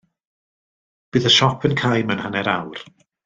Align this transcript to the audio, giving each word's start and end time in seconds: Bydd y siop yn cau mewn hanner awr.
Bydd 1.17 1.27
y 1.31 1.33
siop 1.35 1.67
yn 1.71 1.77
cau 1.83 2.07
mewn 2.11 2.25
hanner 2.25 2.51
awr. 2.57 2.83